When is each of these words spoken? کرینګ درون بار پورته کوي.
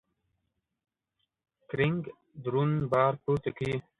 کرینګ 1.69 2.01
درون 2.43 2.71
بار 2.91 3.13
پورته 3.23 3.49
کوي. 3.57 3.75